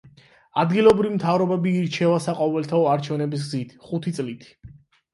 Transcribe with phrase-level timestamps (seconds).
[0.63, 4.53] ადგილობრივი მთავრობები ირჩევა საყოველთაო არჩევნების გზით, ხუთი წლით.